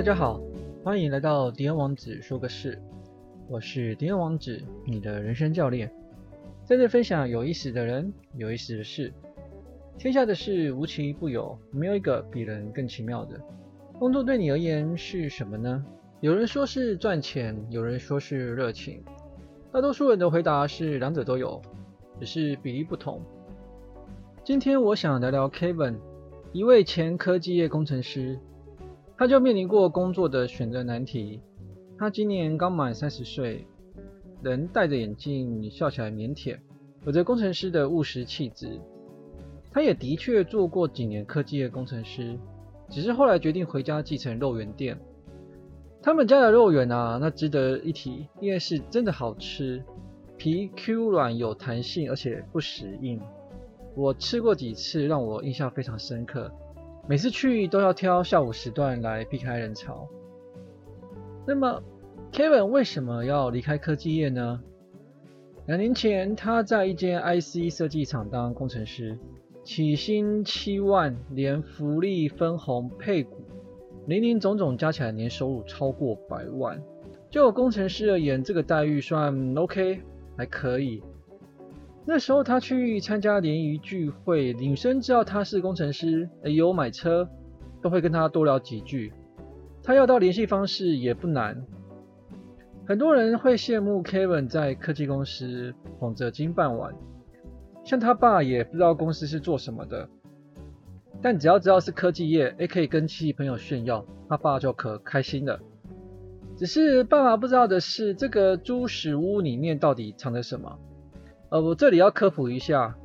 [0.00, 0.40] 大家好，
[0.82, 2.80] 欢迎来到迪恩王子说个事，
[3.50, 5.92] 我是迪恩王子，你的人生教练，
[6.64, 9.12] 在这分享有意思的人、有意思的事。
[9.98, 13.38] 天下的事无奇不有，没有一个比人更奇妙的。
[13.98, 15.84] 工作对你而言是什么呢？
[16.22, 19.04] 有人说是赚钱，有人说是热情，
[19.70, 21.60] 大多数人的回答是两者都有，
[22.18, 23.20] 只是比例不同。
[24.44, 25.96] 今天我想聊聊 Kevin，
[26.52, 28.40] 一位前科技业工程师。
[29.20, 31.42] 他就面临过工作的选择难题。
[31.98, 33.66] 他今年刚满三十岁，
[34.42, 36.56] 人戴着眼镜，笑起来腼腆，
[37.04, 38.80] 有着工程师的务实气质。
[39.70, 42.38] 他也的确做过几年科技业工程师，
[42.88, 44.98] 只是后来决定回家继承肉圆店。
[46.00, 49.84] 他们家的肉圆啊，那值得一提，因为是真的好吃，
[50.38, 53.20] 皮 Q 软有弹性，而且不死硬。
[53.94, 56.50] 我吃过几次，让我印象非常深刻。
[57.10, 60.06] 每次去都要挑下午时段来避开人潮。
[61.44, 61.82] 那么
[62.30, 64.62] ，Kevin 为什么要离开科技业呢？
[65.66, 69.18] 两年前，他在一间 IC 设计厂当工程师，
[69.64, 73.42] 起薪七万，连福利、分红、配股，
[74.06, 76.80] 零零总总加起来年收入超过百万。
[77.28, 80.00] 就工程师而言，这个待遇算 OK，
[80.36, 81.02] 还可以。
[82.12, 87.28] 那时候他去参加联谊聚会，女生知道他是工程师，有买车，
[87.80, 89.12] 都会跟他多聊几句。
[89.80, 91.64] 他要到联系方式也不难。
[92.84, 96.92] 很多人会羡慕 Kevin 在科技公司捧着金饭碗，
[97.84, 100.08] 像他爸也不知道公司是做什么的，
[101.22, 105.60] 但只要知道是科技业，也可以跟亲戚朋友炫耀，他爸就可开心了。
[106.56, 110.76] 只是爸爸不知道的是，这个猪屎屋里面到底藏着什么。
[111.50, 112.96] 呃，我这里要科普一下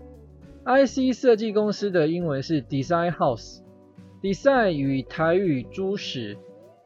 [0.65, 6.38] ，IC 设计公司的英文是 Design House，Design 与台语“猪屎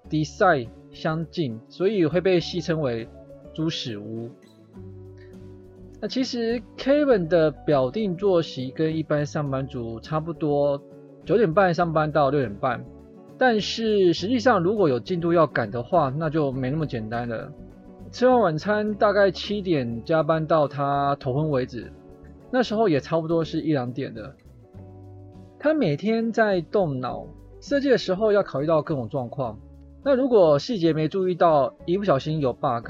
[0.09, 3.09] ”Design 相近，所以会被戏称为
[3.53, 4.29] “猪屎屋”。
[5.99, 10.81] 那其实 Kevin 的表定作息跟一般上班族差不多，
[11.25, 12.85] 九点半上班到六点半，
[13.37, 17.51] 但是实际上如果有进度要赶的话，那就没那么简单了。
[18.11, 21.91] 吃完晚餐，大概七点加班到他头昏为止，
[22.51, 24.35] 那时候也差不多是一两点的。
[25.59, 27.27] 他每天在动脑
[27.61, 29.59] 设计的时候，要考虑到各种状况。
[30.03, 32.89] 那如果细节没注意到，一不小心有 bug，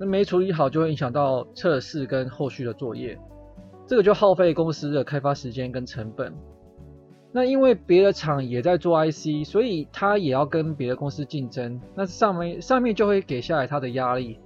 [0.00, 3.16] 那没处理好就会影响到测试跟后续的作业，
[3.86, 6.34] 这个就耗费公司的开发时间跟成本。
[7.30, 14.40] 那因为别的厂也在做 IC，所以他也要跟别的公司竞争，那上面上面就会给下来他的压力。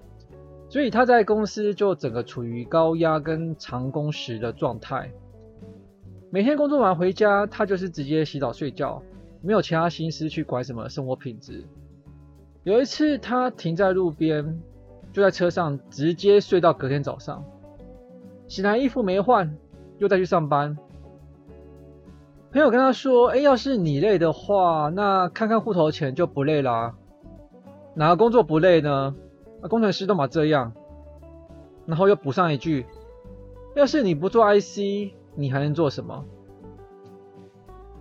[0.73, 5.13] 所以他在公司就整个处于高压跟长工时的状态，
[6.31, 9.03] 每天工作完回家，他就是直接洗澡睡觉，
[9.43, 11.63] 没有其他心思去管什么生活品质。
[12.63, 14.63] 有一次他停在路边，
[15.13, 17.45] 就在车上直接睡到隔天早上，
[18.49, 19.55] 醒来衣服没换，
[19.99, 20.79] 又再去上班。
[22.51, 26.95] 朋友跟他说：“哎，要是你累的话，那看看户头钱就不累啦。
[27.95, 29.15] 哪个工作不累呢？”
[29.63, 30.73] 那工程师都嘛这样，
[31.87, 32.85] 然后又补上一句
[33.77, 36.25] ：“要是你不做 IC，你还能做什么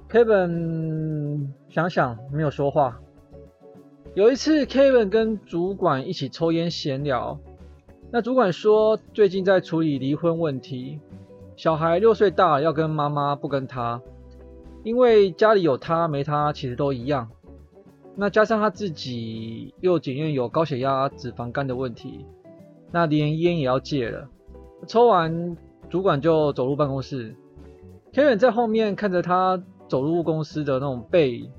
[0.10, 3.00] ？”Kevin 想想没有说话。
[4.14, 7.40] 有一次，Kevin 跟主管一起抽烟闲聊，
[8.12, 11.00] 那主管说最近在处理离婚问题，
[11.56, 14.02] 小孩六岁大要跟妈妈不跟他，
[14.84, 17.30] 因为家里有他没他其实都一样。
[18.16, 22.26] 那加上他自己又检验有高血压、脂肪肝的问题，
[22.92, 24.28] 那连烟也要戒了。
[24.88, 25.56] 抽完，
[25.90, 27.36] 主管就走入办公室
[28.12, 31.52] ，Kevin 在后面看着他走入公司的那种背影，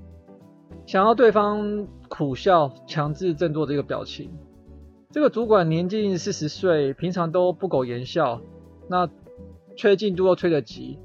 [0.86, 4.30] 想要对方苦笑，强制振作这个表情。
[5.10, 8.41] 这个主管年近四十岁，平常都不苟言笑，
[8.88, 9.08] 那
[9.76, 10.98] 催进度又催得急，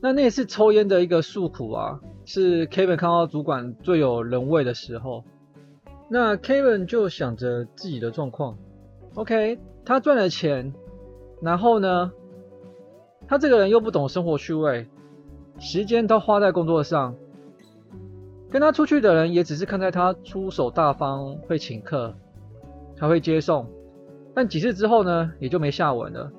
[0.00, 2.00] 那那次抽烟的一个诉苦啊。
[2.24, 5.24] 是 Kevin 看到主管最有人味的时候，
[6.08, 8.56] 那 Kevin 就想着自己的状况。
[9.14, 10.72] OK，他赚了钱，
[11.40, 12.12] 然后呢，
[13.26, 14.86] 他这个人又不懂生活趣味，
[15.58, 17.14] 时间都花在工作上。
[18.50, 22.14] 跟他出去的人也只是看在他出手大方，会请客，
[22.98, 23.66] 还会接送。
[24.34, 26.30] 但几次之后呢，也就没下文了。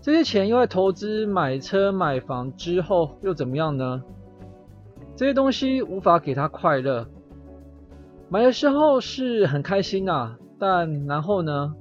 [0.00, 4.02] 这些钱用来投资买车买房之后，又怎么样呢？
[5.16, 7.06] 这些东西无法给他快乐，
[8.28, 11.74] 买的时候是很开心呐，但然后呢，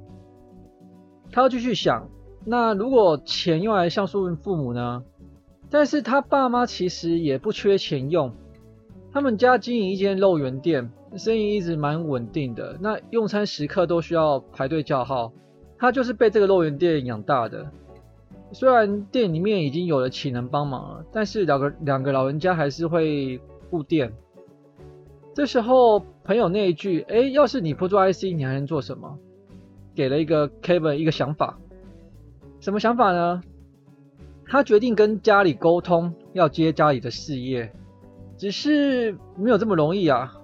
[1.32, 2.08] 他要继续想，
[2.46, 5.04] 那如果钱用来孝顺父母呢？
[5.70, 8.32] 但是他爸妈其实也不缺钱用，
[9.12, 12.78] 他们家经营一间肉圆店，生意一直蛮稳定的。
[12.80, 15.34] 那用餐时刻都需要排队叫号，
[15.80, 17.66] 他就是被这个肉圆店养大的。
[18.54, 24.14] 虽然店里面已经有了启能帮忙了，但是两个两个老人家还是会顾店。
[25.34, 29.18] 这时候朋友那一句：“哎，要是你不做 IC，你还能做什么？”
[29.96, 31.60] 给了一个 Kevin 一个想法。
[32.60, 33.42] 什么想法呢？
[34.46, 37.72] 他决定跟家里沟通，要接家里的事业。
[38.38, 40.36] 只是没有这么容易啊，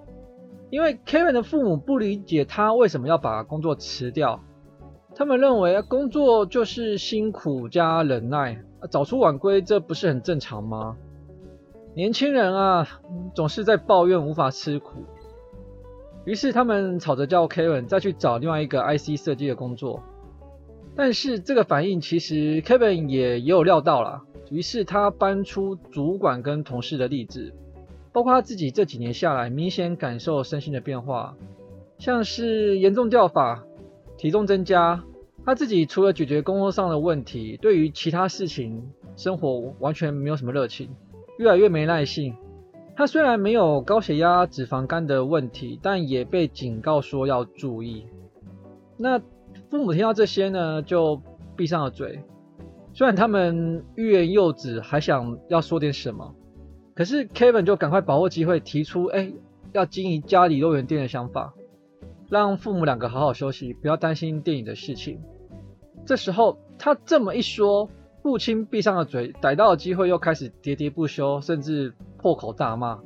[0.70, 4.40] 因为 Kevin 的父母不理解他为什么要把工作辞掉。
[5.20, 10.96] 他们认为工作就是辛苦加忍耐，早出晚归，这不是很正常吗？
[11.94, 12.88] 年轻人啊，
[13.34, 15.04] 总是在抱怨无法吃苦。
[16.24, 20.02] 于是他们吵着叫 Kevin 再去找另外一个 IC 设计的工作。
[20.96, 27.52] 但是这个反应其实 Kevin 也也有料到了，于是他搬出主管跟同事的例子，
[28.10, 31.36] 包括他自己这几年下来明显感受身心的变化，
[31.98, 33.62] 像是严重掉发、
[34.16, 35.04] 体重增加。
[35.44, 40.90] 他自己除了解决工作上的问题，对于其他事情生活完全没有什么热情，
[41.38, 42.34] 越来越没耐性。
[42.94, 48.06] 他虽然没有高血压、脂肪肝的问题，但也被警告说要注意。
[48.98, 49.18] 那
[49.70, 51.22] 父母听到这些呢，就
[51.56, 52.20] 闭上了嘴。
[52.92, 56.34] 虽然他们欲言又止，还想要说点什么，
[56.94, 59.32] 可是 Kevin 就赶快把握机会提出，哎，
[59.72, 61.54] 要经营家里肉圆店的想法。
[62.30, 65.20] 让父母两个好好休息，不要担心电影的事情。
[66.06, 67.90] 这时候他这么一说，
[68.22, 73.00] 父亲闭上了嘴，逮到了机会又开始喋喋不休，甚至破口大骂。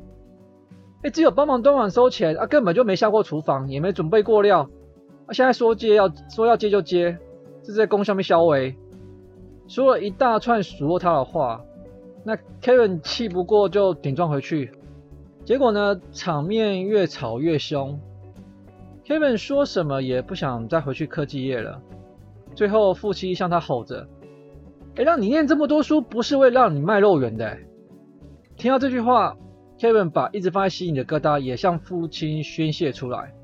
[1.03, 4.69] 哎，只有帮忙端碗收钱啊，根本就没下过厨房，也没准备过料。
[5.27, 7.19] 啊，现在说接要说要接就接，
[7.63, 8.77] 这是在攻下面消维，
[9.67, 11.63] 说了一大串数落他的话。
[12.27, 14.73] 那 Kevin 气不过就顶撞回去，
[15.45, 18.01] 结果呢，场面越吵越凶。
[19.07, 21.81] Kevin 说什么也不想再回去科技业了。
[22.55, 24.09] 最后，父亲向他吼着
[24.97, 27.59] ：“哎，让你念这么多书，不是为了让你卖肉圆的。”
[28.57, 29.37] 听到这句话
[29.79, 33.35] ，Kevin 把一直放在心里的疙瘩也向父亲宣泄出来：“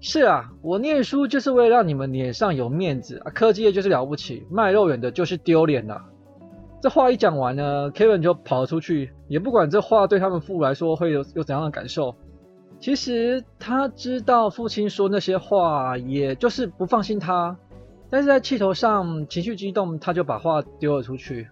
[0.00, 6.00] 是啊，我念书就是为了让你们脸上有面子啊，科技业就是了不起，卖肉圆的就是丢脸呐。”
[6.80, 12.14] 这话一讲完呢，Kevin 就跑了出去，也不管这话对他们父母来说会有有怎样的感受。
[12.82, 17.56] 其实他知道父亲说那些话，也就是不放心他，
[18.10, 21.48] 但是在气头上情绪激动，他就把话丢了出去。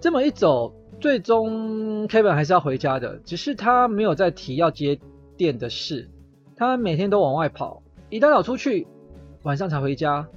[0.00, 5.00] 这么一走，最终 Kevin 还是要回家的，只是他没有再提要接
[5.38, 6.10] 电的事。
[6.56, 8.86] 他每天都往外跑，一大早出去，
[9.44, 10.28] 晚上才回家。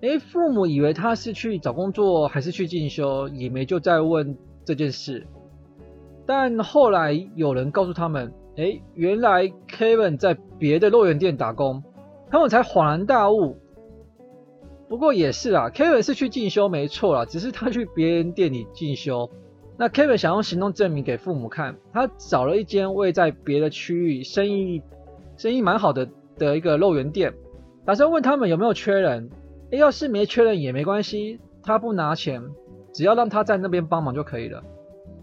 [0.00, 5.26] 诶，父母以为他是去找工作还是去进修，也没就再问这件事。
[6.24, 8.32] 但后来有人告诉他们。
[8.56, 11.82] 哎，原来 Kevin 在别的肉圆店打工，
[12.30, 13.56] 他们才恍然大悟。
[14.88, 19.30] 不过也是啊，Kevin 是去进修没错啦，只是他去别人店里进修。
[19.78, 24.82] 那 Kevin 想用行动证明给父母看，他找了一间位在别的区域、生意
[25.38, 26.06] 生意蛮好的
[26.36, 27.32] 的一个肉圆店，
[27.86, 29.30] 打算问他们有没有缺人。
[29.70, 32.42] 哎，要是没缺人也没关系，他不拿钱，
[32.92, 34.62] 只要让他在那边帮忙就可以了。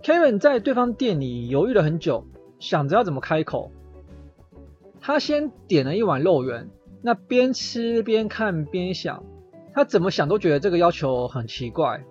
[0.01, 2.25] Kevin 在对方店里犹豫了很久。
[2.59, 3.71] 想着要怎么开口，
[4.99, 6.69] 他先点了一碗肉圆，
[7.01, 9.23] 那边吃边看边想，
[9.73, 12.03] 他怎么想都觉得这个要求很奇怪。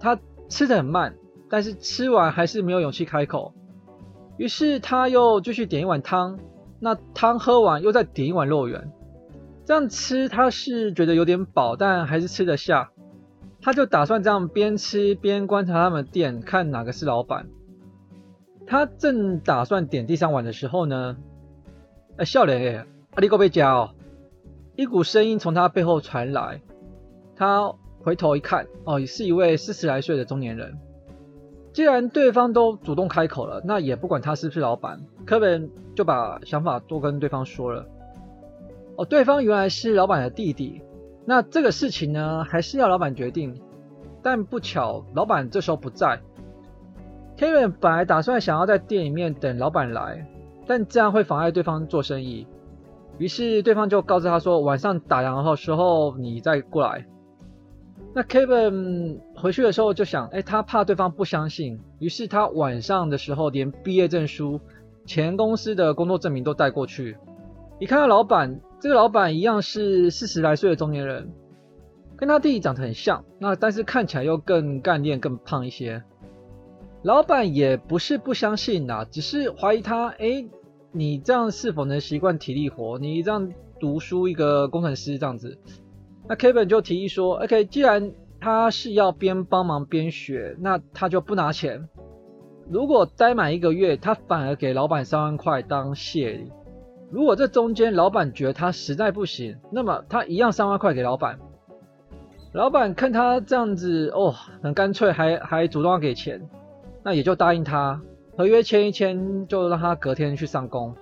[0.00, 1.16] 他吃的很慢，
[1.50, 3.52] 但是吃完还是没有勇气开口。
[4.36, 6.38] 于是他又继续点一碗汤，
[6.78, 8.92] 那汤喝完又再点一碗肉圆，
[9.64, 12.92] 这样吃他是觉得有点饱，但还是吃得下。
[13.60, 17.48] 他就打算这样边吃边观察他们店，看哪个是老板。
[18.68, 21.16] 他正打算点第三碗的时候呢，
[22.18, 23.90] 哎，笑脸哎，阿力哥被夹哦，
[24.76, 26.60] 一股声音从他背后传来。
[27.34, 27.72] 他
[28.02, 30.78] 回头一看，哦，是一位四十来岁的中年人。
[31.72, 37.86] 既然对方都主动开口了，那也不管他是不是老板，柯本就把想法都跟对方说了。
[38.96, 40.82] 哦，对方原来是老板的弟弟。
[41.24, 43.58] 那这个事情呢，还是要老板决定。
[44.22, 46.20] 但不巧，老板这时候不在。
[47.38, 50.26] Kevin 本来打算想要在店里面等老板来，
[50.66, 52.48] 但这样会妨碍对方做生意。
[53.16, 57.06] 于是对方就告知他说：“晚上打烊的时候你再过来。”
[58.12, 64.60] 那 Kevin 回去的时候就想：“哎，他怕对方不相信，于是他晚上的时候连毕业证书、
[65.06, 67.16] 前公司的工作证明都带过去。
[67.78, 71.30] 一看到老板，这个老板一样是四十来岁的中年人，
[72.16, 76.02] 跟他弟弟长得很像，那但是看起来又更干练、更胖一些。”
[77.02, 80.44] 老板也不是不相信呐，只是怀疑他，哎，
[80.92, 82.98] 你这样是否能习惯体力活？
[82.98, 85.58] 你这样读书一个工程师这样子，
[86.28, 91.88] 那 Kevin 就提议说，OK，既然他是要边帮忙边学，那他就不拿钱。
[92.68, 96.52] 如果待满一个月，他反而给老板三万块当谢礼。
[97.10, 101.38] 如果这中间老板觉得他实在不行，那么他一样三万块给老板。
[102.52, 106.42] 老板看他这样子哦，很干脆，还还主动要给钱，
[107.08, 108.02] 那也就答应他。
[108.36, 110.94] 合约签一签，就让他隔天去上工。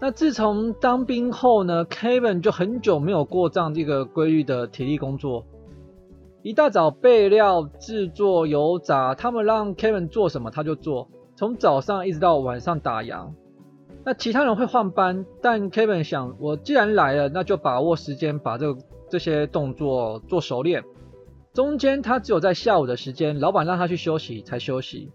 [0.00, 5.44] 那自从当兵后呢，Kevin 就很久没有过这样一个规律的体力工作。
[6.44, 13.32] 一大早备料、制作、油炸，他们让 Kevin 做什么他就做，从早上一直到晚上打烊。
[14.04, 20.84] 那其他人会换班，但 Kevin 想，我既然来了，那就把握时间把这个这些动作做熟练。
[21.52, 25.10] 中间他只有在下午的时间，老板让他去休息才休息。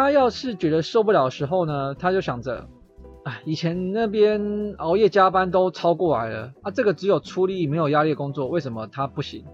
[0.00, 2.66] 他要是觉得受不了的时候呢，他就想着，
[3.24, 9.44] 哎，以前那边熬夜加班都超过来了，啊，这个只有出力没有压力的工作，为什么他不行？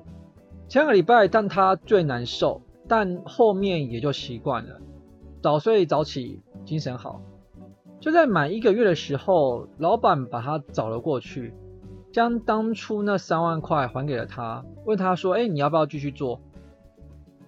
[0.69, 4.79] 前个礼拜，但他最难受，但后面也就习惯了。
[5.43, 7.23] 早睡早起，精神好。
[7.99, 11.55] 就在满一个月的时候，老板把他找了过去，
[12.13, 16.41] 将当初那三万块还给了他，问他说：“哎，你要不要继续做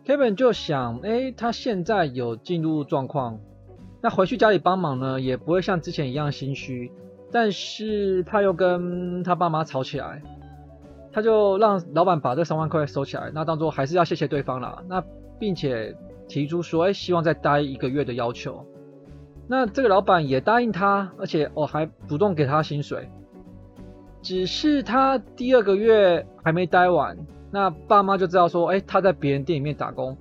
[0.08, 3.38] ？”Kevin 就想：“哎，他现在有进入状况，
[4.00, 6.90] 那回去家里帮忙呢，也不会像之前一样心虚。
[7.30, 10.22] 但是他又跟他爸妈吵起来。”
[11.12, 14.82] 他就让老板把这三万块收起来，那当做还是要谢谢对方啦。
[14.88, 15.02] 那
[15.38, 15.96] 并且
[16.28, 18.64] 提出说，哎，希望再待一个月的要求。
[19.48, 23.08] 那这个老板也答应他，而且我还主动给他薪水。
[24.22, 27.16] 只是他第二个月还没待完，
[27.50, 30.16] 那爸妈就知道说，哎，他在别人店里面打工，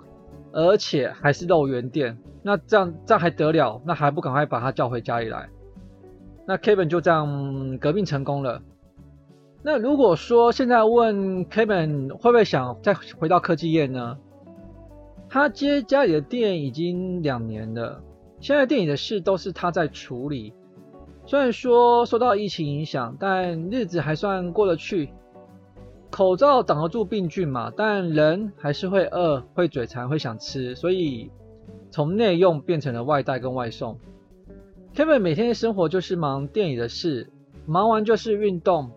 [0.51, 2.17] 而且还是肉圆店。
[2.41, 3.81] 那这样这样还得了？
[3.85, 5.49] 那还不赶快把他叫回家里来？
[6.45, 8.61] 那 Kevin 就这样革命成功了。
[9.61, 14.17] 那如果说现在问 Kevin 会不会想再回到科技业呢？
[15.27, 18.01] 他接家里的店已经两年了，
[18.39, 20.53] 现在店里的事都是他在处理。
[21.25, 25.09] 虽然说受到疫情影响，但日子还算过得去。
[26.09, 31.29] 口罩挡得住病菌嘛，但人还是会饿、会嘴馋、会想吃，所以
[31.91, 33.99] 从内用变成了外带跟外送。
[34.95, 37.29] Kevin 每天的生活就是忙店里的事，
[37.65, 38.91] 忙完就是运动。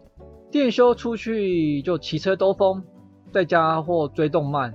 [0.50, 2.83] 店休出去就骑车兜风，
[3.33, 4.75] 在家或追动漫。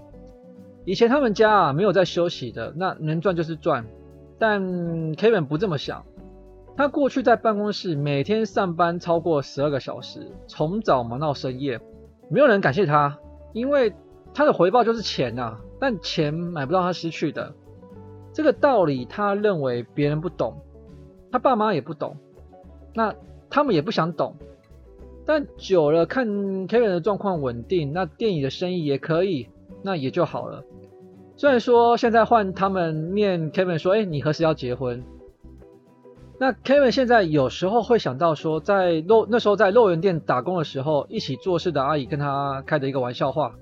[0.85, 3.85] 以前他们家啊没有在休息的，那能赚就是赚。
[4.37, 4.61] 但
[5.15, 6.05] Kevin 不这么想，
[6.77, 11.81] 他过去在办公室每天上班超过十二个小时，从早忙到深夜，
[12.29, 13.19] 没有人感谢他，
[13.53, 13.93] 因为
[14.33, 15.57] 他的回报就是钱呐。
[15.77, 17.53] 但钱买不到他失去的，
[18.31, 20.61] 这个道理他认为别人不懂，
[21.31, 22.15] 他爸妈也不懂，
[22.93, 23.13] 那
[23.49, 24.35] 他们也不想懂。
[25.25, 26.27] 但久了看
[26.69, 29.49] Kevin 的状况稳定，那电影的生意也可以，
[29.83, 30.63] 那也就好了。
[31.35, 35.03] 虽然说现在换他们面 Kevin 说，哎，你何时要结婚？
[36.37, 43.55] 那 Kevin 现在有时候会想到说，在肉那时候在肉圆店打工的时候，一起做事的阿姨跟他开的一个玩笑话，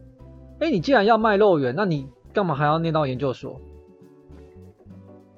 [0.59, 3.61] 哎，你既然要卖肉圆，那你干嘛还要念到研究所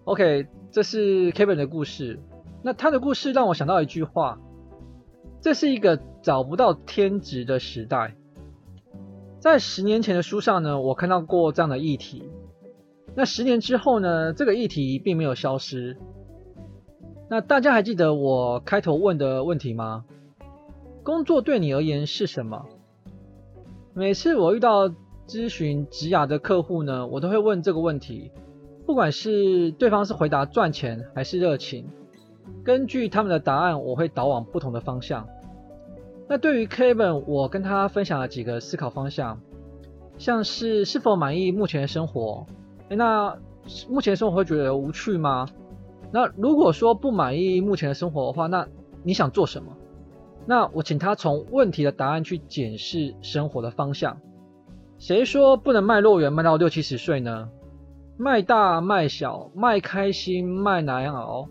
[0.05, 2.19] ？OK，这是 Kevin 的故事。
[2.63, 4.39] 那他的故事让我想到一句话。
[5.41, 8.15] 这是一个找不到天职的时代。
[9.39, 12.23] 在十年前的书上呢，我看到过这样的议题。
[13.13, 15.97] 那十年之后呢，这个议题并没有消失。
[17.27, 20.05] 那大家还记得我开头问的问题吗？
[21.03, 22.65] 工作对你而言是什么？
[23.93, 24.89] 每次我遇到
[25.27, 28.31] 咨询职涯的客户呢，我都会问这个问题。
[28.85, 31.87] 不管是对方是回答赚钱还是热情，
[32.63, 35.27] 根据他们的答案，我会导往不同的方向。
[36.27, 39.39] 那对于 Kevin，我跟他分享了几个思考方向，
[40.19, 42.45] 像是是否满意目前的生活？
[42.89, 43.35] 那
[43.89, 45.47] 目前生活会觉得无趣吗？
[46.11, 48.67] 那如果说不满意目前的生活的话，那
[49.03, 49.75] 你想做什么？
[50.45, 54.17] 那我请他从问题的答案去检视生活的方向。
[54.97, 57.49] 谁说不能卖肉圆卖到六七十岁呢？
[58.17, 61.49] 卖大卖小，卖开心卖难熬，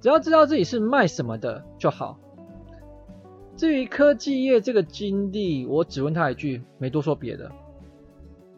[0.00, 2.18] 只要知道自己是卖什么的就好。
[3.56, 7.50] 至于科技业这个经历，我只问他一句，没多说别的。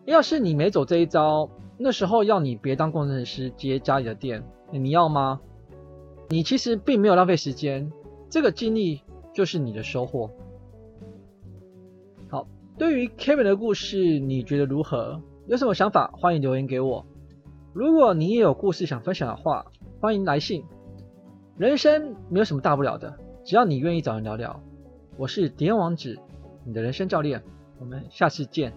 [0.05, 1.49] 要是你没走这一招，
[1.83, 5.41] 那时候要你别当工程师接家里的店，你要吗？
[6.29, 7.91] 你其实并没有浪费时间，
[8.29, 9.01] 这个经历
[9.33, 10.31] 就是你的收获。
[12.29, 12.47] 好，
[12.77, 15.23] 对于 Kevin 的故事，你觉得如何？
[15.47, 16.13] 有什么想法？
[16.19, 17.07] 欢迎留言给我。
[17.73, 19.65] 如果你也有故事想分享的话，
[20.01, 20.63] 欢迎来信。
[21.57, 24.63] 人生没有什么大不了的，只要你愿意找人聊聊。
[25.17, 26.19] 我是迪恩王子，
[26.67, 27.43] 你的人生教练。
[27.79, 28.75] 我们下次见。